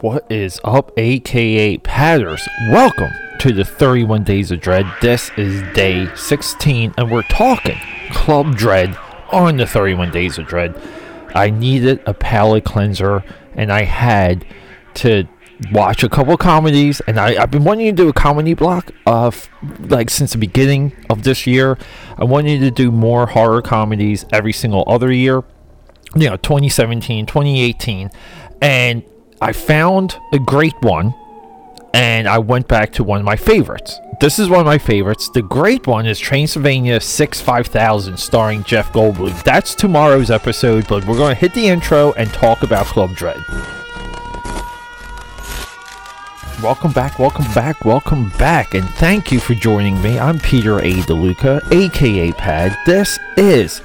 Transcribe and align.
What 0.00 0.30
is 0.30 0.60
up, 0.62 0.92
aka 0.96 1.76
Patters? 1.78 2.48
Welcome 2.70 3.10
to 3.40 3.52
the 3.52 3.64
31 3.64 4.22
Days 4.22 4.52
of 4.52 4.60
Dread. 4.60 4.86
This 5.02 5.32
is 5.36 5.60
day 5.74 6.08
16, 6.14 6.94
and 6.96 7.10
we're 7.10 7.22
talking 7.22 7.80
Club 8.12 8.54
Dread 8.54 8.96
on 9.32 9.56
the 9.56 9.66
31 9.66 10.12
Days 10.12 10.38
of 10.38 10.46
Dread. 10.46 10.80
I 11.34 11.50
needed 11.50 12.00
a 12.06 12.14
palate 12.14 12.64
cleanser, 12.64 13.24
and 13.56 13.72
I 13.72 13.82
had 13.82 14.46
to 14.94 15.26
watch 15.72 16.04
a 16.04 16.08
couple 16.08 16.36
comedies, 16.36 17.00
and 17.08 17.18
I, 17.18 17.42
I've 17.42 17.50
been 17.50 17.64
wanting 17.64 17.86
to 17.86 18.02
do 18.04 18.08
a 18.08 18.12
comedy 18.12 18.54
block 18.54 18.92
of 19.04 19.48
like 19.80 20.10
since 20.10 20.30
the 20.30 20.38
beginning 20.38 20.92
of 21.10 21.24
this 21.24 21.44
year. 21.44 21.76
I 22.16 22.22
wanted 22.22 22.60
to 22.60 22.70
do 22.70 22.92
more 22.92 23.26
horror 23.26 23.62
comedies 23.62 24.24
every 24.32 24.52
single 24.52 24.84
other 24.86 25.10
year. 25.10 25.42
You 26.14 26.30
know, 26.30 26.36
2017, 26.36 27.26
2018, 27.26 28.10
and 28.62 29.02
I 29.40 29.52
found 29.52 30.18
a 30.32 30.38
great 30.40 30.74
one, 30.80 31.14
and 31.94 32.26
I 32.26 32.38
went 32.38 32.66
back 32.66 32.92
to 32.94 33.04
one 33.04 33.20
of 33.20 33.24
my 33.24 33.36
favorites. 33.36 34.00
This 34.20 34.40
is 34.40 34.48
one 34.48 34.58
of 34.58 34.66
my 34.66 34.78
favorites. 34.78 35.28
The 35.28 35.42
great 35.42 35.86
one 35.86 36.06
is 36.06 36.18
Transylvania 36.18 37.00
6 37.00 37.40
5000, 37.40 38.16
starring 38.16 38.64
Jeff 38.64 38.92
Goldblum. 38.92 39.40
That's 39.44 39.76
tomorrow's 39.76 40.32
episode, 40.32 40.88
but 40.88 41.06
we're 41.06 41.16
going 41.16 41.36
to 41.36 41.40
hit 41.40 41.54
the 41.54 41.68
intro 41.68 42.12
and 42.14 42.28
talk 42.30 42.64
about 42.64 42.86
Club 42.86 43.14
Dread. 43.14 43.40
Welcome 46.60 46.90
back, 46.90 47.20
welcome 47.20 47.46
back, 47.54 47.84
welcome 47.84 48.30
back, 48.30 48.74
and 48.74 48.88
thank 48.94 49.30
you 49.30 49.38
for 49.38 49.54
joining 49.54 50.02
me. 50.02 50.18
I'm 50.18 50.40
Peter 50.40 50.80
A. 50.80 50.94
DeLuca, 50.94 51.72
aka 51.72 52.32
Pad. 52.32 52.76
This 52.86 53.20
is 53.36 53.82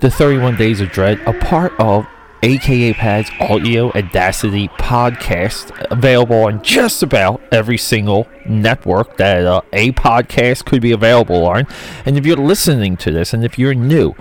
the 0.00 0.10
31 0.10 0.56
Days 0.56 0.80
of 0.80 0.90
Dread, 0.90 1.20
a 1.26 1.32
part 1.32 1.72
of 1.78 2.08
aka 2.44 2.92
Pad's 2.92 3.30
Audio 3.40 3.90
Audacity 3.92 4.68
podcast, 4.68 5.70
available 5.90 6.44
on 6.44 6.62
just 6.62 7.02
about 7.02 7.40
every 7.50 7.78
single 7.78 8.28
network 8.44 9.16
that 9.16 9.46
uh, 9.46 9.62
a 9.72 9.92
podcast 9.92 10.66
could 10.66 10.82
be 10.82 10.92
available 10.92 11.46
on. 11.46 11.66
And 12.04 12.18
if 12.18 12.26
you're 12.26 12.36
listening 12.36 12.98
to 12.98 13.10
this, 13.10 13.32
and 13.32 13.46
if 13.46 13.58
you're 13.58 13.72
new, 13.72 14.14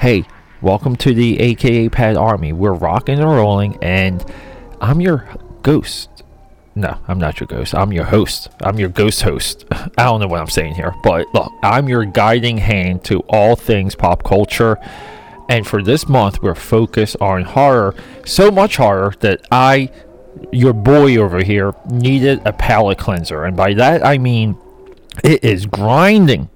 hey, 0.00 0.24
welcome 0.60 0.96
to 0.96 1.14
the 1.14 1.38
aka 1.38 1.88
Pad 1.88 2.16
Army. 2.16 2.52
We're 2.52 2.72
rocking 2.72 3.20
and 3.20 3.30
rolling, 3.30 3.78
and 3.80 4.24
I'm 4.80 5.00
your 5.00 5.28
ghost. 5.62 6.10
No, 6.74 6.98
I'm 7.06 7.18
not 7.18 7.38
your 7.38 7.46
ghost. 7.46 7.76
I'm 7.76 7.92
your 7.92 8.06
host. 8.06 8.48
I'm 8.60 8.80
your 8.80 8.88
ghost 8.88 9.22
host. 9.22 9.66
I 9.70 9.88
don't 9.96 10.18
know 10.18 10.26
what 10.26 10.40
I'm 10.40 10.48
saying 10.48 10.74
here, 10.74 10.92
but 11.04 11.32
look, 11.32 11.52
I'm 11.62 11.88
your 11.88 12.06
guiding 12.06 12.58
hand 12.58 13.04
to 13.04 13.20
all 13.28 13.54
things 13.54 13.94
pop 13.94 14.24
culture. 14.24 14.78
And 15.52 15.66
for 15.66 15.82
this 15.82 16.08
month, 16.08 16.40
we're 16.40 16.54
focused 16.54 17.18
on 17.20 17.42
horror. 17.42 17.94
So 18.24 18.50
much 18.50 18.76
horror 18.76 19.12
that 19.20 19.46
I, 19.50 19.90
your 20.50 20.72
boy 20.72 21.18
over 21.18 21.44
here, 21.44 21.74
needed 21.90 22.40
a 22.46 22.54
palate 22.54 22.96
cleanser. 22.96 23.44
And 23.44 23.54
by 23.54 23.74
that, 23.74 24.02
I 24.02 24.16
mean 24.16 24.56
it 25.22 25.44
is 25.44 25.66
grinding 25.66 26.48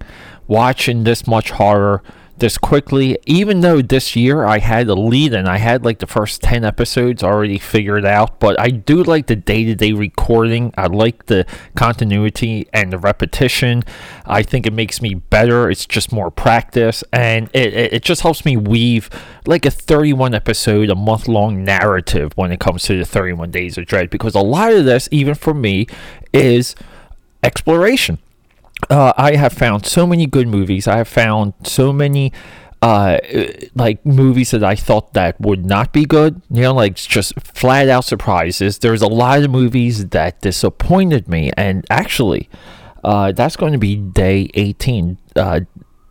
watching 0.47 1.05
this 1.05 1.27
much 1.27 1.51
horror 1.51 2.03
this 2.39 2.59
quickly, 2.59 3.19
even 3.27 3.61
though 3.61 3.81
this 3.81 4.15
year 4.15 4.45
I 4.45 4.59
had 4.59 4.89
a 4.89 4.95
lead 4.95 5.33
and 5.33 5.49
I 5.49 5.57
had 5.57 5.85
like 5.85 6.01
the 6.01 6.07
first 6.07 6.43
10 6.43 6.65
episodes 6.65 7.23
already 7.23 7.59
figured 7.59 8.05
out, 8.05 8.39
but 8.41 8.61
I 8.61 8.69
do 8.69 9.03
like 9.03 9.27
the 9.27 9.37
day 9.37 9.65
to 9.65 9.75
day 9.75 9.93
recording. 9.93 10.73
I 10.77 10.87
like 10.87 11.27
the 11.27 11.47
continuity 11.75 12.69
and 12.73 12.93
the 12.93 12.99
repetition. 12.99 13.85
I 14.27 14.43
think 14.43 14.67
it 14.67 14.73
makes 14.73 15.01
me 15.01 15.15
better. 15.15 15.71
It's 15.71 15.87
just 15.87 16.13
more 16.13 16.31
practice 16.31 17.03
and 17.13 17.49
it, 17.55 17.73
it, 17.73 17.93
it 17.95 18.03
just 18.03 18.21
helps 18.21 18.45
me 18.45 18.57
weave 18.57 19.09
like 19.47 19.65
a 19.65 19.71
31 19.71 20.35
episode, 20.35 20.91
a 20.91 20.95
month 20.95 21.29
long 21.29 21.65
narrative 21.65 22.33
when 22.35 22.53
it 22.53 22.61
comes 22.61 22.83
to 22.85 22.99
the 22.99 23.05
31 23.05 23.51
Days 23.51 23.79
of 23.79 23.87
Dread 23.87 24.11
because 24.11 24.35
a 24.35 24.41
lot 24.41 24.73
of 24.73 24.85
this, 24.85 25.09
even 25.11 25.35
for 25.35 25.55
me, 25.55 25.87
is 26.33 26.75
exploration 27.43 28.19
uh, 28.91 29.13
I 29.17 29.37
have 29.37 29.53
found 29.53 29.87
so 29.87 30.07
many 30.07 30.27
good 30.27 30.49
movies. 30.49 30.87
I 30.87 30.99
have 30.99 31.09
found 31.09 31.55
so 31.65 31.93
many 31.93 32.33
uh, 32.83 33.19
like 33.75 34.05
movies 34.05 34.51
that 34.51 34.63
I 34.63 34.75
thought 34.75 35.15
that 35.15 35.41
would 35.41 35.65
not 35.65 35.93
be 35.93 36.05
good. 36.05 36.43
You 36.51 36.63
know, 36.63 36.75
like 36.75 36.95
just 36.97 37.35
flat 37.41 37.89
out 37.89 38.05
surprises. 38.05 38.79
There's 38.79 39.03
a 39.03 39.09
lot 39.09 39.43
of 39.43 39.51
movies 39.51 40.09
that 40.09 40.41
disappointed 40.41 41.29
me, 41.29 41.51
and 41.57 41.85
actually, 41.91 42.49
uh, 43.03 43.33
that's 43.33 43.57
going 43.57 43.73
to 43.73 43.79
be 43.79 43.97
day 43.97 44.51
18. 44.55 45.19
Uh, 45.35 45.61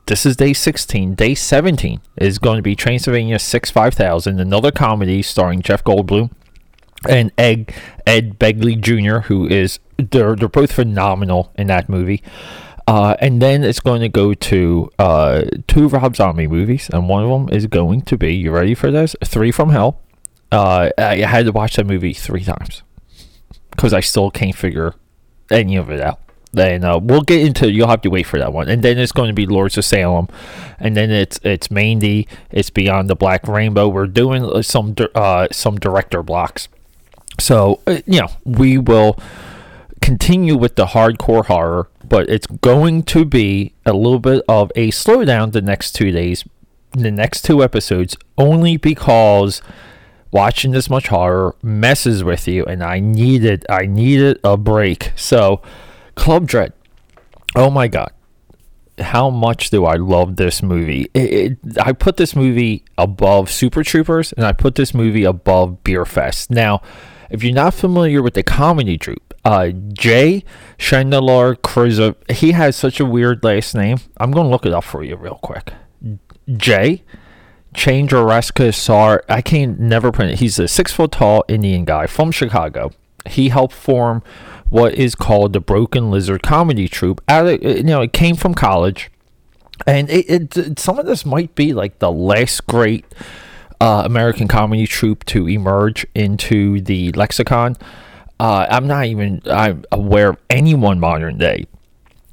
this 0.07 0.25
is 0.25 0.35
day 0.35 0.53
16. 0.53 1.15
Day 1.15 1.33
17 1.33 1.99
is 2.17 2.37
going 2.37 2.57
to 2.57 2.61
be 2.61 2.75
Transylvania 2.75 3.39
6 3.39 3.71
5000, 3.71 4.39
another 4.39 4.71
comedy 4.71 5.21
starring 5.21 5.61
Jeff 5.61 5.83
Goldblum 5.83 6.31
and 7.07 7.31
Ed 7.37 7.73
Ed 8.05 8.39
Begley 8.39 8.79
Jr., 8.79 9.27
who 9.27 9.47
is 9.47 9.79
they're 9.97 10.35
they're 10.35 10.47
both 10.47 10.71
phenomenal 10.71 11.51
in 11.55 11.67
that 11.67 11.89
movie. 11.89 12.23
Uh, 12.87 13.15
and 13.19 13.41
then 13.41 13.63
it's 13.63 13.79
going 13.79 14.01
to 14.01 14.09
go 14.09 14.35
to 14.35 14.91
uh, 14.99 15.43
two 15.67 15.87
Rob 15.87 16.15
Zombie 16.15 16.47
movies, 16.47 16.89
and 16.93 17.09
one 17.09 17.23
of 17.23 17.29
them 17.29 17.49
is 17.55 17.65
going 17.65 18.03
to 18.03 18.17
be 18.17 18.35
you 18.35 18.51
ready 18.51 18.75
for 18.75 18.91
this? 18.91 19.15
Three 19.23 19.51
from 19.51 19.71
Hell. 19.71 19.99
Uh, 20.51 20.91
I 20.97 21.17
had 21.17 21.47
to 21.47 21.51
watch 21.51 21.77
that 21.77 21.87
movie 21.87 22.13
three 22.13 22.43
times 22.43 22.83
because 23.71 23.91
I 23.91 24.01
still 24.01 24.29
can't 24.29 24.55
figure 24.55 24.93
any 25.49 25.75
of 25.75 25.89
it 25.89 25.99
out. 25.99 26.19
Then 26.53 26.85
uh, 26.85 26.99
we'll 26.99 27.21
get 27.21 27.45
into. 27.45 27.71
You'll 27.71 27.89
have 27.89 28.01
to 28.01 28.09
wait 28.09 28.27
for 28.27 28.39
that 28.39 28.53
one, 28.53 28.69
and 28.69 28.81
then 28.81 28.97
it's 28.97 29.11
going 29.11 29.27
to 29.27 29.33
be 29.33 29.45
Lords 29.45 29.77
of 29.77 29.83
Salem, 29.83 30.29
and 30.79 30.95
then 30.95 31.11
it's 31.11 31.37
it's 31.43 31.69
Mandy. 31.69 32.29
It's 32.49 32.69
Beyond 32.69 33.09
the 33.09 33.15
Black 33.15 33.45
Rainbow. 33.47 33.89
We're 33.89 34.07
doing 34.07 34.63
some 34.63 34.95
uh, 35.15 35.47
some 35.51 35.77
director 35.77 36.23
blocks, 36.23 36.69
so 37.39 37.81
uh, 37.87 37.99
you 38.05 38.21
know 38.21 38.29
we 38.43 38.77
will 38.77 39.17
continue 40.01 40.55
with 40.55 40.75
the 40.75 40.85
hardcore 40.87 41.45
horror, 41.45 41.89
but 42.07 42.29
it's 42.29 42.45
going 42.45 43.01
to 43.01 43.25
be 43.25 43.73
a 43.85 43.93
little 43.93 44.19
bit 44.19 44.43
of 44.47 44.71
a 44.75 44.91
slowdown 44.91 45.51
the 45.51 45.61
next 45.61 45.93
two 45.93 46.11
days, 46.11 46.45
the 46.91 47.09
next 47.09 47.41
two 47.41 47.63
episodes, 47.63 48.15
only 48.37 48.77
because 48.77 49.63
watching 50.31 50.71
this 50.71 50.89
much 50.89 51.07
horror 51.07 51.55
messes 51.63 52.23
with 52.23 52.47
you, 52.47 52.63
and 52.65 52.83
I 52.83 52.99
needed 52.99 53.65
I 53.69 53.85
needed 53.85 54.39
a 54.43 54.57
break. 54.57 55.11
So, 55.15 55.61
Club 56.13 56.47
Dread. 56.47 56.73
Oh 57.55 57.69
my 57.69 57.87
god. 57.87 58.11
How 58.99 59.29
much 59.29 59.71
do 59.71 59.85
I 59.85 59.95
love 59.95 60.35
this 60.35 60.61
movie? 60.61 61.09
It, 61.13 61.57
it, 61.63 61.77
I 61.81 61.91
put 61.91 62.17
this 62.17 62.35
movie 62.35 62.85
above 62.97 63.49
Super 63.49 63.83
Troopers, 63.83 64.33
and 64.33 64.45
I 64.45 64.51
put 64.53 64.75
this 64.75 64.93
movie 64.93 65.23
above 65.23 65.83
Beer 65.83 66.05
Fest. 66.05 66.49
Now, 66.49 66.81
if 67.29 67.43
you're 67.43 67.53
not 67.53 67.73
familiar 67.73 68.21
with 68.21 68.33
the 68.33 68.43
comedy 68.43 68.97
troupe, 68.97 69.33
uh, 69.43 69.69
Jay 69.93 70.43
Chandler 70.77 71.55
Cruiser. 71.55 72.15
He 72.29 72.53
has 72.53 72.75
such 72.75 72.99
a 72.99 73.05
weird 73.05 73.43
last 73.43 73.75
name. 73.75 73.99
I'm 74.17 74.31
going 74.31 74.45
to 74.45 74.49
look 74.49 74.65
it 74.65 74.73
up 74.73 74.83
for 74.83 75.03
you 75.03 75.15
real 75.15 75.39
quick. 75.41 75.73
Jay 76.51 77.03
Chandrasekhar 77.75 78.73
Sar. 78.73 79.23
I 79.29 79.41
can't 79.41 79.79
never 79.79 80.11
print 80.11 80.31
it. 80.31 80.39
He's 80.39 80.57
a 80.57 80.67
six 80.67 80.91
foot 80.91 81.11
tall 81.11 81.43
Indian 81.47 81.85
guy 81.85 82.07
from 82.07 82.31
Chicago. 82.31 82.91
He 83.27 83.49
helped 83.49 83.73
form 83.73 84.23
what 84.69 84.95
is 84.95 85.15
called 85.15 85.53
the 85.53 85.59
Broken 85.59 86.09
Lizard 86.09 86.41
Comedy 86.43 86.87
Troupe. 86.87 87.21
Out 87.27 87.47
of, 87.47 87.63
you 87.63 87.83
know, 87.83 88.01
it 88.01 88.13
came 88.13 88.35
from 88.35 88.53
college, 88.53 89.11
and 89.85 90.09
it, 90.09 90.55
it 90.57 90.79
some 90.79 90.99
of 90.99 91.05
this 91.05 91.25
might 91.25 91.53
be 91.55 91.73
like 91.73 91.99
the 91.99 92.11
last 92.11 92.65
great 92.67 93.05
uh, 93.81 94.03
American 94.05 94.47
comedy 94.47 94.87
troupe 94.87 95.23
to 95.25 95.47
emerge 95.47 96.05
into 96.15 96.81
the 96.81 97.11
lexicon. 97.13 97.77
Uh, 98.39 98.67
I'm 98.69 98.87
not 98.87 99.05
even 99.05 99.41
I'm 99.49 99.85
aware 99.91 100.29
of 100.29 100.37
anyone 100.49 100.99
modern 100.99 101.37
day 101.37 101.67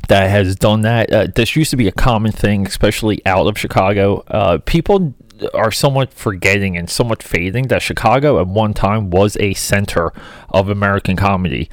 that 0.09 0.29
has 0.31 0.57
done 0.57 0.83
that. 0.83 1.13
Uh, 1.13 1.27
this 1.35 1.55
used 1.55 1.71
to 1.71 1.77
be 1.77 1.89
a 1.89 1.93
common 1.93 2.33
thing, 2.33 2.67
especially 2.67 3.25
out 3.25 3.47
of 3.47 3.59
Chicago. 3.59 4.25
Uh, 4.29 4.59
people 4.59 5.15
are 5.55 5.73
somewhat 5.73 6.13
forgetting 6.13 6.77
and 6.77 6.89
somewhat 6.89 7.23
fading 7.23 7.69
that 7.69 7.83
Chicago 7.83 8.41
at 8.41 8.47
one 8.47 8.75
time 8.75 9.11
was 9.11 9.37
a 9.39 9.55
center 9.55 10.13
of 10.51 10.69
American 10.69 11.17
comedy. 11.17 11.69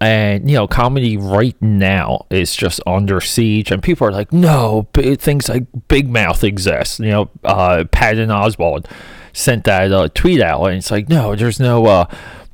And 0.00 0.48
you 0.48 0.56
know, 0.56 0.68
comedy 0.68 1.16
right 1.16 1.60
now 1.60 2.26
is 2.30 2.54
just 2.54 2.80
under 2.86 3.20
siege, 3.20 3.72
and 3.72 3.82
people 3.82 4.06
are 4.06 4.12
like, 4.12 4.32
"No, 4.32 4.86
things 4.94 5.48
like 5.48 5.64
Big 5.88 6.08
Mouth 6.08 6.44
exists 6.44 7.00
You 7.00 7.10
know, 7.10 7.30
uh, 7.42 7.84
Patton 7.90 8.28
Oswalt 8.28 8.86
sent 9.32 9.64
that 9.64 9.90
uh, 9.90 10.08
tweet 10.14 10.40
out, 10.40 10.64
and 10.66 10.76
it's 10.76 10.92
like, 10.92 11.08
"No, 11.08 11.34
there's 11.34 11.58
no 11.58 11.86
uh, 11.86 12.06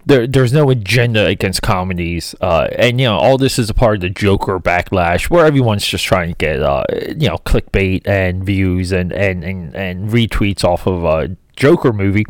there, 0.07 0.27
there's 0.27 0.53
no 0.53 0.71
agenda 0.71 1.27
against 1.27 1.63
comedies, 1.63 2.35
uh, 2.41 2.69
and 2.79 3.01
you 3.01 3.07
know 3.07 3.17
all 3.17 3.39
this 3.39 3.59
is 3.59 3.71
a 3.71 3.75
part 3.75 3.97
of 3.97 4.01
the 4.03 4.11
Joker 4.11 4.59
backlash, 4.59 5.31
where 5.31 5.47
everyone's 5.47 5.87
just 5.87 6.05
trying 6.05 6.31
to 6.31 6.37
get 6.37 6.63
uh, 6.63 6.85
you 6.93 7.29
know 7.29 7.39
clickbait 7.39 8.07
and 8.07 8.45
views 8.45 8.93
and 8.93 9.13
and 9.13 9.45
and, 9.45 9.75
and 9.75 10.11
retweets 10.11 10.65
off 10.65 10.87
of 10.87 11.05
a 11.05 11.37
Joker 11.57 11.93
movie, 11.93 12.27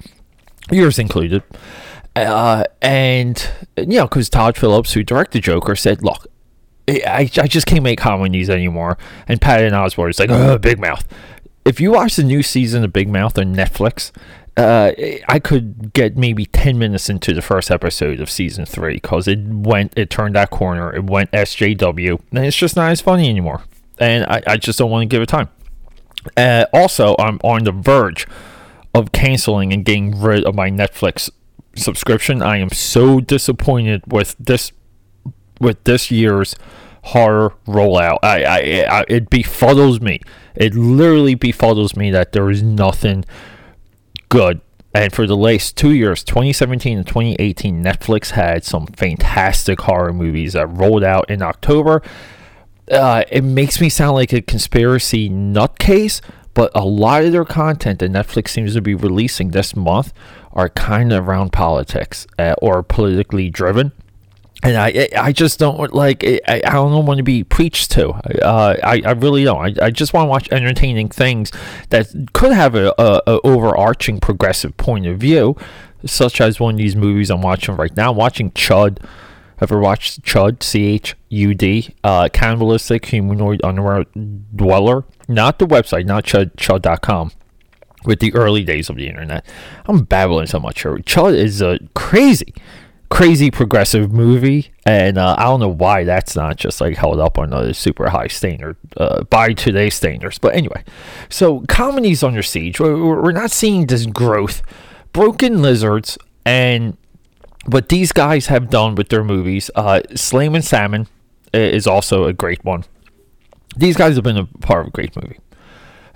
yours 0.70 0.98
included. 0.98 1.42
Uh, 2.16 2.64
and 2.80 3.50
you 3.76 3.98
know 3.98 4.04
because 4.04 4.28
Todd 4.30 4.56
Phillips, 4.56 4.92
who 4.92 5.02
directed 5.02 5.42
Joker, 5.42 5.74
said, 5.74 6.02
"Look, 6.02 6.26
I, 6.88 7.30
I 7.36 7.46
just 7.46 7.66
can't 7.66 7.82
make 7.82 7.98
comedies 7.98 8.48
anymore," 8.48 8.98
and 9.26 9.40
Patton 9.40 9.72
Oswalt 9.72 10.10
is 10.10 10.18
like, 10.18 10.30
"Oh, 10.30 10.58
Big 10.58 10.78
Mouth." 10.78 11.04
If 11.64 11.80
you 11.80 11.92
watch 11.92 12.16
the 12.16 12.22
new 12.22 12.42
season 12.42 12.84
of 12.84 12.92
Big 12.92 13.08
Mouth 13.08 13.38
on 13.38 13.54
Netflix, 13.54 14.12
uh, 14.56 14.92
I 15.28 15.38
could 15.40 15.92
get 15.94 16.16
maybe 16.16 16.46
10 16.46 16.78
minutes 16.78 17.08
into 17.08 17.32
the 17.32 17.42
first 17.42 17.70
episode 17.70 18.20
of 18.20 18.30
season 18.30 18.66
three 18.66 18.94
because 18.94 19.26
it 19.26 19.40
went, 19.40 19.92
it 19.96 20.10
turned 20.10 20.36
that 20.36 20.50
corner, 20.50 20.94
it 20.94 21.04
went 21.04 21.32
SJW, 21.32 22.20
and 22.30 22.46
it's 22.46 22.56
just 22.56 22.76
not 22.76 22.90
as 22.90 23.00
funny 23.00 23.28
anymore. 23.28 23.62
And 23.98 24.24
I, 24.26 24.42
I 24.46 24.56
just 24.56 24.78
don't 24.78 24.90
want 24.90 25.02
to 25.02 25.06
give 25.06 25.22
it 25.22 25.28
time. 25.28 25.48
Uh, 26.36 26.66
also, 26.72 27.16
I'm 27.18 27.40
on 27.42 27.64
the 27.64 27.72
verge 27.72 28.26
of 28.94 29.10
canceling 29.12 29.72
and 29.72 29.84
getting 29.84 30.20
rid 30.20 30.44
of 30.44 30.54
my 30.54 30.70
Netflix 30.70 31.30
subscription. 31.76 32.42
I 32.42 32.58
am 32.58 32.70
so 32.70 33.20
disappointed 33.20 34.02
with 34.06 34.36
this 34.38 34.72
with 35.60 35.82
this 35.84 36.10
year's 36.10 36.56
horror 37.04 37.54
rollout. 37.66 38.18
I, 38.22 38.44
I, 38.44 38.58
I 39.00 39.04
it 39.08 39.30
befuddles 39.30 40.00
me. 40.00 40.20
It 40.54 40.74
literally 40.74 41.36
befuddles 41.36 41.96
me 41.96 42.10
that 42.10 42.32
there 42.32 42.50
is 42.50 42.62
nothing 42.62 43.24
good. 44.28 44.60
And 44.94 45.12
for 45.12 45.26
the 45.26 45.36
last 45.36 45.76
two 45.76 45.90
years, 45.90 46.22
2017 46.22 46.98
and 46.98 47.06
2018, 47.06 47.82
Netflix 47.82 48.30
had 48.30 48.64
some 48.64 48.86
fantastic 48.86 49.80
horror 49.80 50.12
movies 50.12 50.52
that 50.52 50.68
rolled 50.68 51.02
out 51.02 51.28
in 51.28 51.42
October. 51.42 52.00
Uh, 52.90 53.24
it 53.28 53.42
makes 53.42 53.80
me 53.80 53.88
sound 53.88 54.14
like 54.14 54.32
a 54.32 54.40
conspiracy 54.40 55.28
nutcase, 55.28 56.20
but 56.54 56.70
a 56.74 56.84
lot 56.84 57.24
of 57.24 57.32
their 57.32 57.44
content 57.44 57.98
that 57.98 58.10
Netflix 58.10 58.48
seems 58.48 58.74
to 58.74 58.80
be 58.80 58.94
releasing 58.94 59.50
this 59.50 59.76
month 59.76 60.12
are 60.52 60.68
kind 60.68 61.12
of 61.12 61.28
around 61.28 61.52
politics 61.52 62.26
uh, 62.38 62.54
or 62.62 62.82
politically 62.82 63.50
driven. 63.50 63.92
And 64.62 64.78
I, 64.78 65.08
I 65.18 65.32
just 65.32 65.58
don't 65.58 65.92
like. 65.92 66.24
I, 66.24 66.62
I 66.64 66.72
don't 66.72 67.04
want 67.04 67.18
to 67.18 67.22
be 67.24 67.44
preached 67.44 67.90
to. 67.92 68.12
Uh, 68.42 68.76
I, 68.82 69.02
I 69.04 69.10
really 69.10 69.44
don't. 69.44 69.78
I, 69.78 69.86
I 69.86 69.90
just 69.90 70.14
want 70.14 70.24
to 70.24 70.30
watch 70.30 70.48
entertaining 70.50 71.10
things 71.10 71.52
that 71.90 72.06
could 72.32 72.52
have 72.52 72.74
a, 72.74 72.94
overarching 73.44 74.20
progressive 74.20 74.74
point 74.78 75.06
of 75.06 75.18
view, 75.18 75.54
such 76.06 76.40
as 76.40 76.60
one 76.60 76.74
of 76.74 76.78
these 76.78 76.96
movies 76.96 77.30
I'm 77.30 77.42
watching 77.42 77.76
right 77.76 77.94
now. 77.94 78.12
I'm 78.12 78.16
watching 78.16 78.52
Chud. 78.52 79.04
Ever 79.60 79.80
watched 79.80 80.22
Chud? 80.22 80.62
C 80.62 80.84
H 80.86 81.14
U 81.28 81.54
D. 81.54 81.94
Uh, 82.02 82.28
cannibalistic 82.32 83.06
humanoid 83.06 83.60
underworld 83.64 84.06
dweller. 84.56 85.04
Not 85.28 85.58
the 85.58 85.66
website. 85.66 86.06
Not 86.06 86.24
Chud. 86.24 86.56
Chud.com 86.56 87.32
with 88.04 88.20
the 88.20 88.34
early 88.34 88.64
days 88.64 88.88
of 88.88 88.96
the 88.96 89.08
internet. 89.08 89.44
I'm 89.86 90.04
babbling 90.04 90.46
so 90.46 90.60
much 90.60 90.82
here. 90.82 90.96
Chud 90.98 91.34
is 91.34 91.60
a 91.60 91.78
crazy, 91.94 92.54
crazy 93.10 93.50
progressive 93.50 94.12
movie, 94.12 94.72
and 94.84 95.18
uh, 95.18 95.36
I 95.38 95.44
don't 95.44 95.60
know 95.60 95.68
why 95.68 96.04
that's 96.04 96.36
not 96.36 96.56
just 96.56 96.80
like 96.80 96.96
held 96.96 97.20
up 97.20 97.38
on 97.38 97.52
a 97.52 97.74
super 97.74 98.10
high 98.10 98.28
standard 98.28 98.76
uh, 98.96 99.24
by 99.24 99.52
today's 99.52 99.94
standards. 99.94 100.38
But 100.38 100.54
anyway, 100.54 100.84
so 101.28 101.60
comedies 101.68 102.22
under 102.22 102.42
siege. 102.42 102.80
We're, 102.80 103.22
we're 103.22 103.32
not 103.32 103.50
seeing 103.50 103.86
this 103.86 104.06
growth. 104.06 104.62
Broken 105.12 105.62
Lizards 105.62 106.18
and 106.44 106.96
what 107.66 107.88
these 107.88 108.12
guys 108.12 108.46
have 108.46 108.70
done 108.70 108.94
with 108.94 109.08
their 109.08 109.24
movies. 109.24 109.70
Uh, 109.74 110.00
Slammin' 110.14 110.62
Salmon 110.62 111.06
is 111.52 111.86
also 111.86 112.24
a 112.24 112.32
great 112.32 112.64
one. 112.64 112.84
These 113.76 113.96
guys 113.96 114.14
have 114.14 114.24
been 114.24 114.36
a 114.36 114.46
part 114.46 114.82
of 114.82 114.86
a 114.88 114.90
great 114.90 115.16
movie 115.16 115.38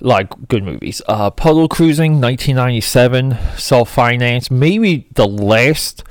like 0.01 0.49
good 0.49 0.65
movies. 0.65 1.03
Uh, 1.09 1.31
Puddle 1.31 1.69
Cruising, 1.69 2.21
1997, 2.21 3.37
self 3.57 3.91
financed, 3.91 4.51
maybe 4.51 5.09
the 5.15 5.27
last 5.27 6.05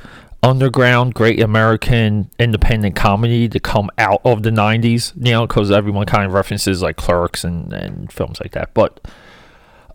underground 0.44 1.14
great 1.14 1.42
American 1.42 2.30
independent 2.38 2.96
comedy 2.96 3.50
to 3.50 3.60
come 3.60 3.90
out 3.98 4.22
of 4.24 4.44
the 4.44 4.50
90s, 4.50 5.14
you 5.18 5.32
know, 5.32 5.48
because 5.48 5.72
everyone 5.72 6.06
kind 6.06 6.26
of 6.26 6.34
references 6.34 6.82
like 6.82 6.96
Clerks 6.96 7.44
and, 7.44 7.74
and 7.74 8.12
films 8.12 8.40
like 8.40 8.52
that. 8.52 8.74
But 8.74 9.00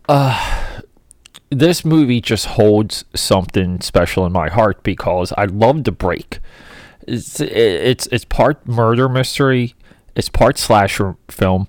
uh, 0.09 0.72
this 1.49 1.85
movie 1.85 2.21
just 2.21 2.45
holds 2.45 3.05
something 3.13 3.81
special 3.81 4.25
in 4.25 4.31
my 4.31 4.49
heart 4.49 4.83
because 4.83 5.33
I 5.37 5.45
love 5.45 5.83
the 5.83 5.91
break. 5.91 6.39
It's, 7.07 7.39
it's, 7.39 8.07
it's 8.07 8.25
part 8.25 8.65
murder 8.67 9.09
mystery, 9.09 9.75
it's 10.15 10.29
part 10.29 10.57
slasher 10.57 11.15
film, 11.29 11.67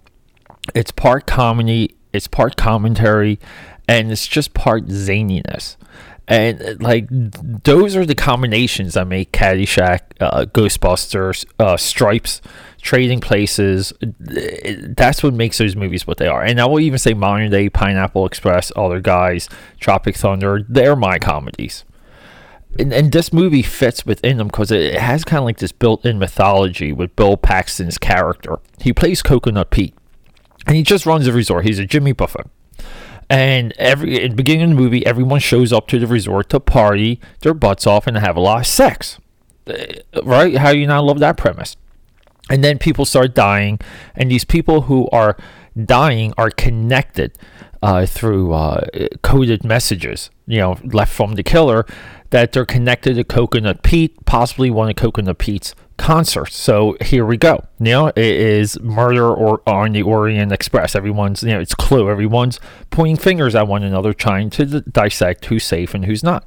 it's 0.74 0.90
part 0.90 1.26
comedy, 1.26 1.96
it's 2.12 2.28
part 2.28 2.56
commentary, 2.56 3.38
and 3.88 4.10
it's 4.10 4.26
just 4.26 4.54
part 4.54 4.86
zaniness. 4.86 5.76
And 6.26 6.80
like 6.80 7.06
those 7.10 7.96
are 7.96 8.06
the 8.06 8.14
combinations 8.14 8.94
that 8.94 9.06
make 9.06 9.32
Caddyshack, 9.32 10.00
uh, 10.20 10.46
Ghostbusters, 10.46 11.44
uh, 11.58 11.76
Stripes, 11.76 12.40
Trading 12.84 13.18
Places. 13.18 13.94
That's 14.00 15.22
what 15.22 15.32
makes 15.32 15.56
those 15.56 15.74
movies 15.74 16.06
what 16.06 16.18
they 16.18 16.28
are. 16.28 16.44
And 16.44 16.60
I 16.60 16.66
will 16.66 16.80
even 16.80 16.98
say 16.98 17.14
modern 17.14 17.50
day 17.50 17.70
Pineapple 17.70 18.26
Express, 18.26 18.70
Other 18.76 19.00
Guys, 19.00 19.48
Tropic 19.80 20.16
Thunder. 20.16 20.60
They're 20.68 20.94
my 20.94 21.18
comedies. 21.18 21.84
And, 22.78 22.92
and 22.92 23.10
this 23.10 23.32
movie 23.32 23.62
fits 23.62 24.04
within 24.04 24.36
them 24.36 24.48
because 24.48 24.70
it 24.70 25.00
has 25.00 25.24
kind 25.24 25.38
of 25.38 25.44
like 25.44 25.58
this 25.58 25.72
built-in 25.72 26.18
mythology 26.18 26.92
with 26.92 27.16
Bill 27.16 27.38
Paxton's 27.38 27.96
character. 27.96 28.58
He 28.80 28.92
plays 28.92 29.22
Coconut 29.22 29.70
Pete 29.70 29.94
and 30.66 30.76
he 30.76 30.82
just 30.82 31.06
runs 31.06 31.26
a 31.26 31.32
resort. 31.32 31.64
He's 31.64 31.78
a 31.78 31.86
Jimmy 31.86 32.12
Buffett. 32.12 32.48
And 33.30 33.72
every 33.78 34.22
in 34.22 34.32
the 34.32 34.36
beginning 34.36 34.64
of 34.64 34.76
the 34.76 34.82
movie, 34.82 35.06
everyone 35.06 35.40
shows 35.40 35.72
up 35.72 35.86
to 35.88 35.98
the 35.98 36.06
resort 36.06 36.50
to 36.50 36.60
party 36.60 37.18
their 37.40 37.54
butts 37.54 37.86
off 37.86 38.06
and 38.06 38.18
have 38.18 38.36
a 38.36 38.40
lot 38.40 38.60
of 38.60 38.66
sex. 38.66 39.18
Uh, 39.66 39.74
right? 40.22 40.58
How 40.58 40.72
do 40.72 40.78
you 40.78 40.86
not 40.86 41.04
love 41.04 41.20
that 41.20 41.38
premise? 41.38 41.78
And 42.50 42.62
then 42.62 42.78
people 42.78 43.04
start 43.04 43.34
dying, 43.34 43.80
and 44.14 44.30
these 44.30 44.44
people 44.44 44.82
who 44.82 45.08
are 45.10 45.36
dying 45.82 46.32
are 46.36 46.50
connected 46.50 47.38
uh, 47.82 48.06
through 48.06 48.52
uh, 48.52 48.86
coded 49.22 49.64
messages, 49.64 50.30
you 50.46 50.58
know, 50.58 50.78
left 50.84 51.12
from 51.12 51.34
the 51.34 51.42
killer, 51.42 51.86
that 52.30 52.52
they're 52.52 52.66
connected 52.66 53.14
to 53.14 53.24
Coconut 53.24 53.82
Pete, 53.82 54.24
possibly 54.24 54.70
one 54.70 54.90
of 54.90 54.96
Coconut 54.96 55.38
Pete's 55.38 55.74
concerts. 55.96 56.56
So 56.56 56.96
here 57.00 57.24
we 57.24 57.36
go. 57.36 57.64
You 57.78 57.84
know, 57.84 58.06
it 58.08 58.18
is 58.18 58.80
murder 58.80 59.32
or 59.32 59.62
on 59.66 59.92
the 59.92 60.02
Orient 60.02 60.52
Express. 60.52 60.94
Everyone's, 60.94 61.42
you 61.42 61.50
know, 61.50 61.60
it's 61.60 61.74
clue. 61.74 62.10
Everyone's 62.10 62.58
pointing 62.90 63.16
fingers 63.16 63.54
at 63.54 63.68
one 63.68 63.82
another, 63.82 64.12
trying 64.12 64.50
to 64.50 64.80
dissect 64.80 65.46
who's 65.46 65.64
safe 65.64 65.94
and 65.94 66.04
who's 66.04 66.22
not. 66.22 66.44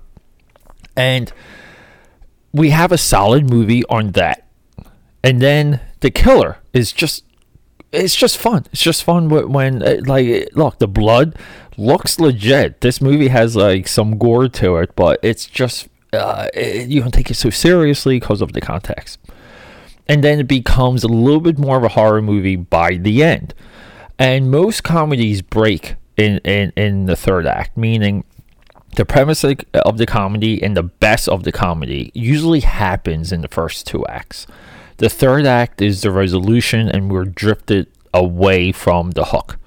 And 0.95 1.31
we 2.51 2.71
have 2.71 2.91
a 2.91 2.97
solid 2.97 3.49
movie 3.49 3.83
on 3.85 4.11
that. 4.11 4.47
And 5.23 5.41
then 5.41 5.79
the 5.99 6.11
killer 6.11 6.57
is 6.73 6.91
just 6.91 7.23
it's 7.91 8.15
just 8.15 8.37
fun. 8.37 8.65
It's 8.73 8.81
just 8.81 9.03
fun 9.03 9.29
when, 9.29 9.81
uh, 9.81 9.97
like 10.05 10.49
look, 10.53 10.77
the 10.79 10.87
blood 10.87 11.37
looks 11.77 12.19
legit. 12.19 12.81
This 12.81 12.99
movie 13.01 13.29
has 13.29 13.55
like 13.55 13.87
some 13.87 14.17
gore 14.17 14.49
to 14.49 14.77
it, 14.77 14.95
but 14.95 15.19
it's 15.23 15.45
just 15.45 15.87
uh, 16.13 16.47
it, 16.53 16.89
you 16.89 17.01
don't 17.01 17.13
take 17.13 17.31
it 17.31 17.35
so 17.35 17.49
seriously 17.49 18.19
because 18.19 18.41
of 18.41 18.53
the 18.53 18.61
context 18.61 19.19
and 20.07 20.23
then 20.23 20.39
it 20.39 20.47
becomes 20.47 21.03
a 21.03 21.07
little 21.07 21.41
bit 21.41 21.57
more 21.57 21.77
of 21.77 21.83
a 21.83 21.89
horror 21.89 22.21
movie 22.21 22.55
by 22.55 22.95
the 22.95 23.23
end. 23.23 23.53
And 24.17 24.49
most 24.49 24.83
comedies 24.83 25.41
break 25.41 25.95
in, 26.15 26.39
in, 26.39 26.71
in 26.75 27.05
the 27.05 27.15
third 27.15 27.45
act, 27.45 27.77
meaning 27.77 28.23
the 28.95 29.05
premise 29.05 29.43
of 29.43 29.97
the 29.97 30.05
comedy 30.05 30.63
and 30.63 30.75
the 30.75 30.83
best 30.83 31.27
of 31.27 31.43
the 31.43 31.51
comedy 31.51 32.11
usually 32.15 32.61
happens 32.61 33.31
in 33.31 33.41
the 33.41 33.47
first 33.47 33.85
two 33.85 34.05
acts. 34.07 34.47
The 34.97 35.09
third 35.09 35.45
act 35.45 35.81
is 35.81 36.01
the 36.01 36.11
resolution, 36.11 36.89
and 36.89 37.11
we're 37.11 37.25
drifted 37.25 37.87
away 38.13 38.71
from 38.71 39.11
the 39.11 39.25
hook. 39.25 39.57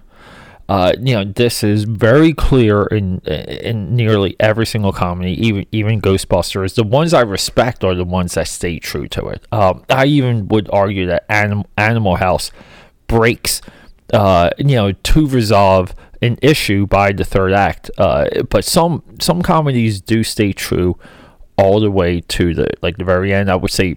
Uh, 0.68 0.92
you 1.00 1.14
know, 1.14 1.24
this 1.24 1.64
is 1.64 1.82
very 1.82 2.32
clear 2.32 2.84
in 2.84 3.18
in 3.20 3.96
nearly 3.96 4.36
every 4.38 4.64
single 4.64 4.92
comedy, 4.92 5.32
even 5.44 5.66
even 5.72 6.00
Ghostbusters. 6.00 6.74
The 6.74 6.84
ones 6.84 7.12
I 7.12 7.22
respect 7.22 7.82
are 7.82 7.94
the 7.94 8.04
ones 8.04 8.34
that 8.34 8.46
stay 8.46 8.78
true 8.78 9.08
to 9.08 9.28
it. 9.28 9.44
Um, 9.50 9.84
I 9.88 10.04
even 10.06 10.46
would 10.46 10.68
argue 10.72 11.06
that 11.06 11.24
Anim- 11.28 11.64
Animal 11.76 12.16
House 12.16 12.52
breaks, 13.08 13.60
uh, 14.12 14.50
you 14.58 14.76
know, 14.76 14.92
to 14.92 15.26
resolve 15.26 15.92
an 16.22 16.38
issue 16.40 16.86
by 16.86 17.12
the 17.12 17.24
third 17.24 17.52
act. 17.52 17.90
Uh, 17.98 18.26
but 18.48 18.64
some 18.64 19.02
some 19.20 19.42
comedies 19.42 20.00
do 20.00 20.22
stay 20.22 20.52
true 20.52 20.96
all 21.56 21.80
the 21.80 21.90
way 21.90 22.20
to 22.20 22.54
the 22.54 22.68
like 22.80 22.96
the 22.96 23.04
very 23.04 23.34
end. 23.34 23.50
I 23.50 23.56
would 23.56 23.72
say 23.72 23.96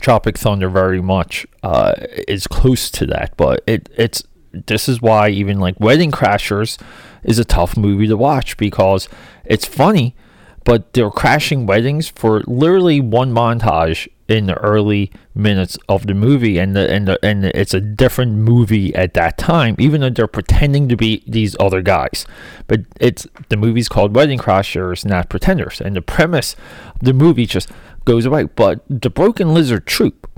Tropic 0.00 0.38
Thunder 0.38 0.68
very 0.68 1.00
much 1.00 1.46
uh, 1.62 1.94
is 2.26 2.46
close 2.46 2.90
to 2.92 3.06
that, 3.06 3.36
but 3.36 3.62
it 3.66 3.88
it's 3.96 4.22
this 4.52 4.88
is 4.88 5.02
why 5.02 5.28
even 5.28 5.58
like 5.58 5.78
Wedding 5.78 6.10
Crashers 6.10 6.80
is 7.22 7.38
a 7.38 7.44
tough 7.44 7.76
movie 7.76 8.06
to 8.06 8.16
watch 8.16 8.56
because 8.56 9.08
it's 9.44 9.66
funny, 9.66 10.14
but 10.64 10.92
they're 10.92 11.10
crashing 11.10 11.66
weddings 11.66 12.08
for 12.08 12.42
literally 12.46 13.00
one 13.00 13.32
montage 13.32 14.08
in 14.28 14.44
the 14.44 14.54
early 14.56 15.10
minutes 15.34 15.78
of 15.88 16.06
the 16.06 16.12
movie, 16.12 16.58
and 16.58 16.76
the, 16.76 16.90
and 16.92 17.08
the, 17.08 17.18
and 17.24 17.46
it's 17.46 17.72
a 17.72 17.80
different 17.80 18.32
movie 18.32 18.94
at 18.94 19.14
that 19.14 19.38
time, 19.38 19.74
even 19.78 20.02
though 20.02 20.10
they're 20.10 20.26
pretending 20.26 20.86
to 20.86 20.96
be 20.96 21.24
these 21.26 21.56
other 21.58 21.80
guys. 21.80 22.26
But 22.66 22.80
it's 23.00 23.26
the 23.48 23.56
movie's 23.56 23.88
called 23.88 24.14
Wedding 24.14 24.38
Crashers, 24.38 25.06
not 25.06 25.30
Pretenders, 25.30 25.80
and 25.80 25.96
the 25.96 26.02
premise 26.02 26.54
of 26.94 27.00
the 27.00 27.14
movie 27.14 27.46
just 27.46 27.70
goes 28.04 28.26
away. 28.26 28.44
But 28.44 28.82
the 28.88 29.10
Broken 29.10 29.54
Lizard 29.54 29.86
Troupe, 29.86 30.28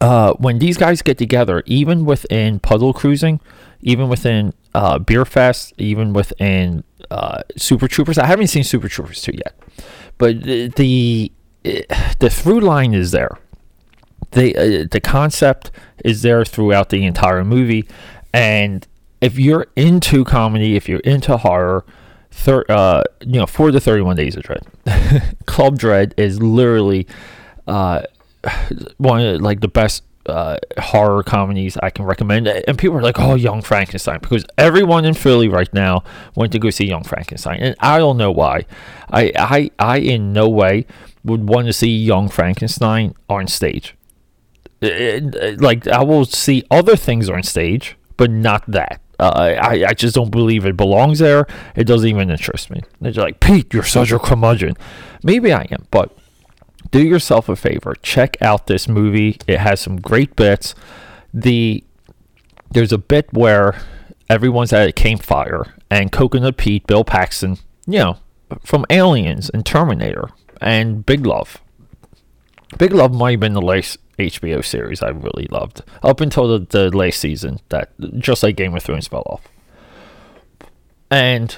uh, 0.00 0.34
when 0.34 0.58
these 0.58 0.76
guys 0.76 1.02
get 1.02 1.18
together, 1.18 1.62
even 1.66 2.04
within 2.04 2.58
puddle 2.58 2.92
cruising, 2.92 3.40
even 3.80 4.08
within 4.08 4.52
uh, 4.74 4.98
beer 4.98 5.24
fest, 5.24 5.72
even 5.78 6.12
within 6.12 6.84
uh, 7.10 7.42
Super 7.56 7.88
Troopers. 7.88 8.18
I 8.18 8.26
haven't 8.26 8.48
seen 8.48 8.64
Super 8.64 8.88
Troopers 8.88 9.22
2 9.22 9.32
yet, 9.32 9.54
but 10.18 10.42
the 10.42 11.32
the, 11.62 11.86
the 12.18 12.30
through 12.30 12.60
line 12.60 12.94
is 12.94 13.10
there. 13.10 13.38
The 14.32 14.56
uh, 14.56 14.86
the 14.90 15.00
concept 15.00 15.70
is 16.04 16.22
there 16.22 16.44
throughout 16.44 16.90
the 16.90 17.04
entire 17.04 17.44
movie, 17.44 17.88
and 18.34 18.86
if 19.20 19.38
you're 19.38 19.66
into 19.76 20.24
comedy, 20.24 20.76
if 20.76 20.88
you're 20.88 21.00
into 21.00 21.36
horror, 21.36 21.84
thir- 22.36 22.64
uh, 22.68 23.02
you 23.20 23.40
know, 23.40 23.46
for 23.46 23.72
the 23.72 23.80
31 23.80 24.16
Days 24.16 24.36
of 24.36 24.44
Dread, 24.44 24.66
Club 25.46 25.78
Dread 25.78 26.14
is 26.16 26.40
literally 26.40 27.06
uh, 27.66 28.02
one 28.98 29.20
of 29.22 29.40
like 29.40 29.60
the 29.60 29.68
best 29.68 30.02
uh, 30.26 30.56
horror 30.78 31.22
comedies 31.22 31.76
I 31.82 31.90
can 31.90 32.04
recommend. 32.04 32.46
And 32.46 32.78
people 32.78 32.96
are 32.96 33.02
like, 33.02 33.18
"Oh, 33.18 33.34
Young 33.34 33.62
Frankenstein," 33.62 34.18
because 34.20 34.44
everyone 34.58 35.04
in 35.04 35.14
Philly 35.14 35.48
right 35.48 35.72
now 35.72 36.04
went 36.34 36.52
to 36.52 36.58
go 36.58 36.70
see 36.70 36.86
Young 36.86 37.04
Frankenstein, 37.04 37.60
and 37.60 37.74
I 37.80 37.98
don't 37.98 38.16
know 38.16 38.30
why. 38.30 38.66
I 39.10 39.32
I 39.36 39.70
I 39.78 39.98
in 39.98 40.32
no 40.32 40.48
way 40.48 40.86
would 41.24 41.48
want 41.48 41.66
to 41.66 41.72
see 41.72 41.88
Young 41.88 42.28
Frankenstein 42.28 43.14
on 43.28 43.46
stage. 43.46 43.94
It, 44.80 45.34
it, 45.34 45.60
like 45.60 45.86
I 45.88 46.04
will 46.04 46.26
see 46.26 46.64
other 46.70 46.96
things 46.96 47.30
on 47.30 47.42
stage, 47.42 47.96
but 48.16 48.30
not 48.30 48.64
that. 48.70 49.00
Uh, 49.18 49.54
I, 49.60 49.84
I 49.88 49.94
just 49.94 50.14
don't 50.14 50.30
believe 50.30 50.66
it 50.66 50.76
belongs 50.76 51.20
there. 51.20 51.46
It 51.74 51.84
doesn't 51.84 52.08
even 52.08 52.30
interest 52.30 52.70
me. 52.70 52.82
They're 53.00 53.12
like, 53.12 53.40
Pete, 53.40 53.72
you're 53.72 53.82
such 53.82 54.12
a 54.12 54.18
curmudgeon. 54.18 54.76
Maybe 55.22 55.52
I 55.52 55.66
am, 55.70 55.86
but 55.90 56.16
do 56.90 57.02
yourself 57.02 57.48
a 57.48 57.56
favor. 57.56 57.94
Check 58.02 58.40
out 58.42 58.66
this 58.66 58.88
movie. 58.88 59.38
It 59.46 59.58
has 59.58 59.80
some 59.80 60.00
great 60.00 60.36
bits. 60.36 60.74
The 61.32 61.82
there's 62.70 62.92
a 62.92 62.98
bit 62.98 63.32
where 63.32 63.80
everyone's 64.28 64.72
at 64.72 64.88
a 64.88 64.92
campfire 64.92 65.74
and 65.90 66.12
Coconut 66.12 66.56
Pete, 66.56 66.86
Bill 66.86 67.04
Paxton, 67.04 67.58
you 67.86 67.98
know, 67.98 68.18
from 68.64 68.84
Aliens 68.90 69.50
and 69.50 69.64
Terminator 69.64 70.30
and 70.60 71.06
Big 71.06 71.24
Love. 71.26 71.60
Big 72.78 72.92
Love 72.92 73.14
might 73.14 73.32
have 73.32 73.40
been 73.40 73.54
the 73.54 73.62
last 73.62 73.98
HBO 74.18 74.64
series 74.64 75.02
I 75.02 75.08
really 75.10 75.46
loved. 75.50 75.82
Up 76.02 76.20
until 76.20 76.58
the, 76.58 76.66
the 76.66 76.96
last 76.96 77.18
season 77.18 77.60
that 77.68 77.90
just 78.18 78.42
like 78.42 78.56
Game 78.56 78.74
of 78.74 78.82
Thrones 78.82 79.08
fell 79.08 79.22
off. 79.26 79.48
And 81.10 81.56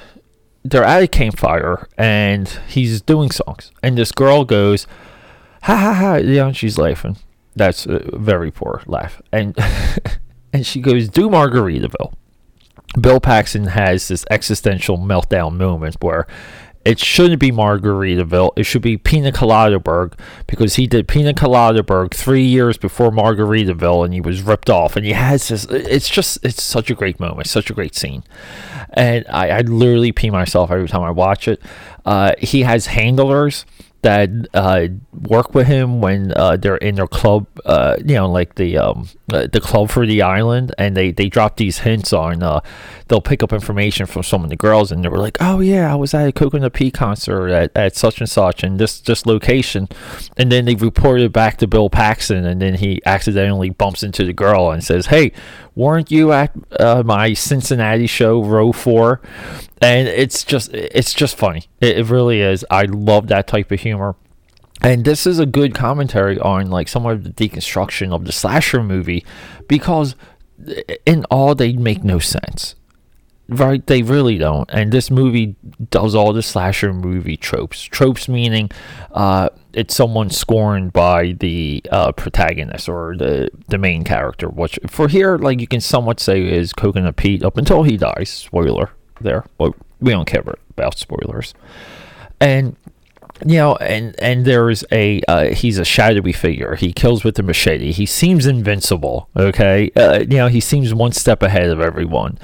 they're 0.64 0.84
at 0.84 1.02
a 1.02 1.08
campfire 1.08 1.88
and 1.96 2.48
he's 2.68 3.00
doing 3.00 3.30
songs. 3.30 3.72
And 3.82 3.96
this 3.96 4.12
girl 4.12 4.44
goes 4.44 4.86
ha 5.62 5.76
ha 5.76 5.92
ha 5.94 6.14
you 6.16 6.36
know 6.36 6.52
she's 6.52 6.78
laughing. 6.78 7.16
That's 7.56 7.86
a 7.86 8.00
very 8.16 8.50
poor 8.50 8.82
laugh. 8.86 9.22
And 9.32 9.56
and 10.52 10.66
she 10.66 10.80
goes 10.80 11.08
do 11.08 11.28
margaritaville. 11.28 12.12
Bill 13.00 13.20
paxton 13.20 13.66
has 13.66 14.08
this 14.08 14.24
existential 14.30 14.98
meltdown 14.98 15.56
moment 15.56 15.96
where 16.00 16.26
it 16.84 16.98
shouldn't 16.98 17.40
be 17.40 17.50
Margaritaville. 17.50 18.52
It 18.56 18.64
should 18.64 18.82
be 18.82 18.96
Pina 18.96 19.32
Coladaburg 19.32 20.18
because 20.46 20.76
he 20.76 20.86
did 20.86 21.08
Pina 21.08 21.34
Coladaburg 21.34 22.12
three 22.14 22.44
years 22.44 22.78
before 22.78 23.10
Margaritaville 23.10 24.04
and 24.04 24.14
he 24.14 24.20
was 24.20 24.42
ripped 24.42 24.70
off. 24.70 24.96
And 24.96 25.04
he 25.04 25.12
has 25.12 25.48
this. 25.48 25.64
It's 25.66 26.08
just 26.08 26.38
it's 26.42 26.62
such 26.62 26.90
a 26.90 26.94
great 26.94 27.20
moment, 27.20 27.48
such 27.48 27.70
a 27.70 27.74
great 27.74 27.94
scene, 27.94 28.22
and 28.94 29.24
I, 29.28 29.50
I 29.50 29.60
literally 29.62 30.12
pee 30.12 30.30
myself 30.30 30.70
every 30.70 30.88
time 30.88 31.02
I 31.02 31.10
watch 31.10 31.48
it. 31.48 31.60
Uh, 32.06 32.32
he 32.38 32.62
has 32.62 32.86
handlers 32.86 33.66
that 34.02 34.30
uh, 34.54 34.86
work 35.12 35.54
with 35.54 35.66
him 35.66 36.00
when 36.00 36.32
uh, 36.36 36.56
they're 36.56 36.76
in 36.76 36.94
their 36.94 37.08
club, 37.08 37.46
uh, 37.64 37.96
you 37.98 38.14
know, 38.14 38.30
like 38.30 38.54
the 38.54 38.78
um, 38.78 39.08
uh, 39.32 39.48
the 39.52 39.60
club 39.60 39.90
for 39.90 40.06
the 40.06 40.22
island, 40.22 40.72
and 40.78 40.96
they, 40.96 41.10
they 41.10 41.28
drop 41.28 41.56
these 41.56 41.78
hints 41.78 42.12
on. 42.12 42.42
Uh, 42.42 42.60
they'll 43.08 43.20
pick 43.20 43.42
up 43.42 43.52
information 43.52 44.06
from 44.06 44.22
some 44.22 44.44
of 44.44 44.50
the 44.50 44.56
girls, 44.56 44.92
and 44.92 45.04
they 45.04 45.08
were 45.08 45.18
like, 45.18 45.36
"Oh 45.40 45.58
yeah, 45.58 45.92
I 45.92 45.96
was 45.96 46.14
at 46.14 46.28
a 46.28 46.32
Coconut 46.32 46.74
Pete 46.74 46.94
concert 46.94 47.48
at, 47.48 47.72
at 47.76 47.96
such 47.96 48.20
and 48.20 48.30
such, 48.30 48.62
and 48.62 48.78
this 48.78 49.00
this 49.00 49.26
location," 49.26 49.88
and 50.36 50.52
then 50.52 50.64
they 50.64 50.76
report 50.76 51.20
it 51.20 51.32
back 51.32 51.56
to 51.58 51.66
Bill 51.66 51.90
Paxton, 51.90 52.44
and 52.44 52.62
then 52.62 52.74
he 52.74 53.02
accidentally 53.04 53.70
bumps 53.70 54.04
into 54.04 54.24
the 54.24 54.32
girl 54.32 54.70
and 54.70 54.84
says, 54.84 55.06
"Hey, 55.06 55.32
weren't 55.74 56.12
you 56.12 56.32
at 56.32 56.52
uh, 56.78 57.02
my 57.04 57.34
Cincinnati 57.34 58.06
show, 58.06 58.44
row 58.44 58.70
four? 58.70 59.20
And 59.80 60.08
it's 60.08 60.44
just 60.44 60.72
it's 60.74 61.14
just 61.14 61.36
funny. 61.36 61.64
It, 61.80 61.98
it 61.98 62.06
really 62.06 62.40
is. 62.40 62.64
I 62.70 62.82
love 62.84 63.28
that 63.28 63.46
type 63.46 63.70
of 63.70 63.80
humor. 63.80 64.16
And 64.80 65.04
this 65.04 65.26
is 65.26 65.38
a 65.38 65.46
good 65.46 65.74
commentary 65.74 66.38
on 66.38 66.70
like 66.70 66.88
some 66.88 67.06
of 67.06 67.24
the 67.24 67.30
deconstruction 67.30 68.12
of 68.12 68.24
the 68.24 68.32
slasher 68.32 68.82
movie 68.82 69.24
because 69.66 70.14
in 71.04 71.24
all 71.30 71.54
they 71.54 71.72
make 71.72 72.04
no 72.04 72.18
sense. 72.18 72.74
Right? 73.50 73.84
They 73.86 74.02
really 74.02 74.36
don't. 74.36 74.68
And 74.70 74.92
this 74.92 75.10
movie 75.10 75.56
does 75.90 76.14
all 76.14 76.34
the 76.34 76.42
slasher 76.42 76.92
movie 76.92 77.38
tropes. 77.38 77.82
Tropes 77.82 78.28
meaning 78.28 78.70
uh, 79.12 79.48
it's 79.72 79.96
someone 79.96 80.28
scorned 80.28 80.92
by 80.92 81.32
the 81.32 81.82
uh, 81.90 82.12
protagonist 82.12 82.90
or 82.90 83.16
the 83.16 83.48
the 83.68 83.78
main 83.78 84.04
character. 84.04 84.48
Which 84.48 84.78
for 84.86 85.08
here, 85.08 85.38
like 85.38 85.60
you 85.60 85.66
can 85.66 85.80
somewhat 85.80 86.20
say 86.20 86.42
is 86.42 86.74
Coconut 86.74 87.16
Pete 87.16 87.42
up 87.42 87.56
until 87.56 87.84
he 87.84 87.96
dies. 87.96 88.28
Spoiler 88.28 88.90
there. 89.20 89.44
But 89.58 89.74
we 90.00 90.12
don't 90.12 90.26
care 90.26 90.44
about 90.70 90.98
spoilers. 90.98 91.54
And 92.40 92.76
you 93.46 93.56
know, 93.56 93.76
and 93.76 94.16
and 94.18 94.44
there's 94.44 94.84
a 94.90 95.20
uh, 95.28 95.54
he's 95.54 95.78
a 95.78 95.84
shadowy 95.84 96.32
figure. 96.32 96.74
He 96.74 96.92
kills 96.92 97.22
with 97.24 97.36
the 97.36 97.42
machete. 97.42 97.92
He 97.92 98.06
seems 98.06 98.46
invincible. 98.46 99.28
Okay, 99.36 99.90
uh, 99.94 100.20
you 100.20 100.38
know, 100.38 100.48
he 100.48 100.60
seems 100.60 100.92
one 100.92 101.12
step 101.12 101.42
ahead 101.42 101.70
of 101.70 101.80
everyone. 101.80 102.38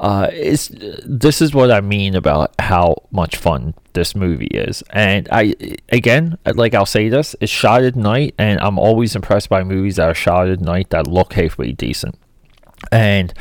Uh, 0.00 0.28
is 0.32 0.68
this 1.06 1.40
is 1.40 1.54
what 1.54 1.70
I 1.70 1.80
mean 1.80 2.14
about 2.14 2.52
how 2.58 3.04
much 3.10 3.36
fun 3.36 3.74
this 3.94 4.14
movie 4.14 4.48
is, 4.48 4.82
and 4.90 5.28
I 5.32 5.54
again, 5.90 6.36
like 6.44 6.74
I'll 6.74 6.84
say 6.84 7.08
this, 7.08 7.34
it's 7.40 7.50
shot 7.50 7.82
at 7.84 7.96
night, 7.96 8.34
and 8.36 8.60
I'm 8.60 8.78
always 8.78 9.16
impressed 9.16 9.48
by 9.48 9.62
movies 9.62 9.96
that 9.96 10.10
are 10.10 10.14
shot 10.14 10.48
at 10.48 10.60
night 10.60 10.90
that 10.90 11.06
look 11.06 11.34
halfway 11.34 11.72
decent, 11.72 12.18
and 12.92 13.32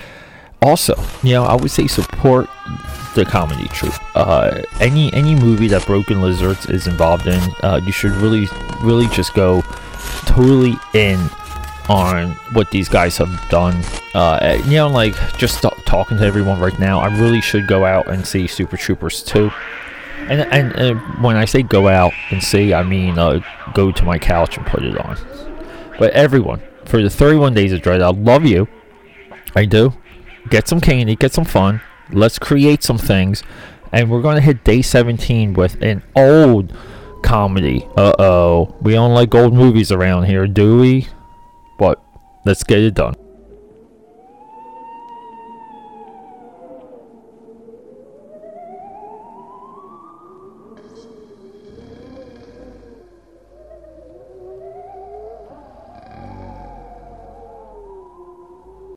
also, 0.63 0.95
you 1.23 1.33
know, 1.33 1.43
I 1.43 1.55
would 1.55 1.71
say 1.71 1.87
support 1.87 2.49
the 3.15 3.25
comedy 3.25 3.67
troupe. 3.67 3.93
Uh, 4.15 4.61
any 4.79 5.13
any 5.13 5.35
movie 5.35 5.67
that 5.67 5.85
Broken 5.85 6.21
Lizards 6.21 6.67
is 6.67 6.87
involved 6.87 7.27
in, 7.27 7.39
uh, 7.61 7.79
you 7.85 7.91
should 7.91 8.11
really 8.13 8.47
really 8.81 9.07
just 9.07 9.33
go 9.33 9.61
totally 10.25 10.75
in 10.93 11.19
on 11.89 12.31
what 12.53 12.71
these 12.71 12.87
guys 12.87 13.17
have 13.17 13.49
done. 13.49 13.83
Uh, 14.15 14.61
you 14.65 14.75
know, 14.75 14.87
like 14.87 15.15
just 15.37 15.61
talking 15.85 16.17
to 16.17 16.25
everyone 16.25 16.59
right 16.59 16.77
now, 16.79 16.99
I 16.99 17.07
really 17.19 17.41
should 17.41 17.67
go 17.67 17.85
out 17.85 18.07
and 18.07 18.25
see 18.25 18.47
Super 18.47 18.77
Troopers 18.77 19.21
2. 19.23 19.51
And, 20.29 20.41
and, 20.53 20.71
and 20.73 21.23
when 21.23 21.35
I 21.35 21.43
say 21.43 21.63
go 21.63 21.89
out 21.89 22.13
and 22.31 22.41
see, 22.41 22.73
I 22.73 22.83
mean 22.83 23.19
uh, 23.19 23.41
go 23.73 23.91
to 23.91 24.03
my 24.05 24.17
couch 24.17 24.57
and 24.57 24.65
put 24.65 24.83
it 24.83 24.97
on. 24.97 25.17
But 25.99 26.13
everyone, 26.13 26.61
for 26.85 27.01
the 27.01 27.09
31 27.09 27.53
Days 27.53 27.73
of 27.73 27.81
Dread, 27.81 28.01
I 28.01 28.09
love 28.09 28.45
you. 28.45 28.67
I 29.55 29.65
do. 29.65 29.93
Get 30.49 30.67
some 30.67 30.81
candy, 30.81 31.15
get 31.15 31.33
some 31.33 31.45
fun. 31.45 31.81
Let's 32.11 32.37
create 32.37 32.83
some 32.83 32.97
things. 32.97 33.43
And 33.91 34.09
we're 34.09 34.21
going 34.21 34.35
to 34.35 34.41
hit 34.41 34.63
day 34.63 34.81
17 34.81 35.53
with 35.53 35.81
an 35.81 36.03
old 36.15 36.73
comedy. 37.23 37.87
Uh 37.95 38.13
oh. 38.19 38.75
We 38.81 38.93
don't 38.93 39.13
like 39.13 39.33
old 39.33 39.53
movies 39.53 39.91
around 39.91 40.25
here, 40.25 40.47
do 40.47 40.79
we? 40.79 41.07
But 41.77 42.03
let's 42.45 42.63
get 42.63 42.79
it 42.79 42.95
done. 42.95 43.15